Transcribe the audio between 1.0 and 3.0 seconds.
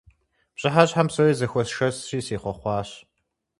псори зэхуэсшэсри сехъуэхъуащ.